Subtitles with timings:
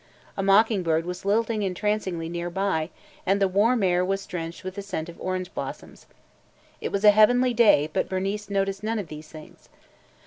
[0.35, 2.89] A mocking bird was lilting entrancingly near by
[3.23, 6.07] and the warm air was drenched with the scent of orange blossoms.
[6.81, 9.69] It was a heavenly day, but Bernice noticed none of these things.